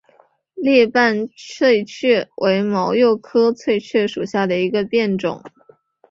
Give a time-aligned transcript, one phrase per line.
[0.55, 5.43] 裂瓣翠雀为毛茛科翠雀属下的一个变种。